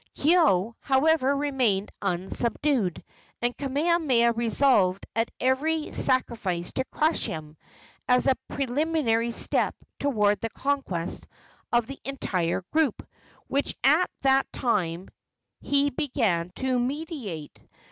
[0.15, 3.03] Keoua, however, remained unsubdued,
[3.39, 7.55] and Kamehameha resolved at every sacrifice to crush him,
[8.07, 11.27] as a preliminary step toward the conquest
[11.71, 13.07] of the entire group,
[13.45, 15.07] which at that time
[15.59, 17.59] he began to meditate.